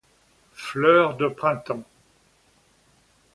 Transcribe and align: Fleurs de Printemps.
Fleurs 0.55 1.15
de 1.17 1.27
Printemps. 1.27 1.85